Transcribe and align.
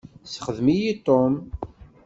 Yessexdem-iyi 0.23 0.93
Tom. 1.05 1.33